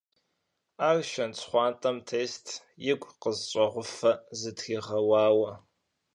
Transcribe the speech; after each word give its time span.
Ар 0.87 0.97
шэнт 1.11 1.35
щхьэгуэм 1.39 1.97
тест, 2.07 2.45
игу 2.91 3.09
къысщӀэгъуфэ 3.21 4.11
зытригъэуауэ. 4.39 5.51